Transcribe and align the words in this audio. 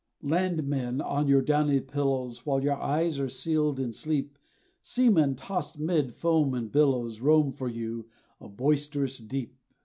Landmen, 0.23 0.99
on 0.99 1.27
your 1.27 1.43
downy 1.43 1.79
pillows, 1.79 2.43
While 2.43 2.63
your 2.63 2.73
eyes 2.81 3.19
are 3.19 3.29
sealed 3.29 3.79
in 3.79 3.93
sleep, 3.93 4.35
Seamen, 4.81 5.35
tossed 5.35 5.77
'mid 5.77 6.15
foam 6.15 6.55
and 6.55 6.71
billows, 6.71 7.19
Roam, 7.21 7.51
for 7.51 7.67
you, 7.67 8.09
a 8.39 8.49
boisterous 8.49 9.19
deep. 9.19 9.53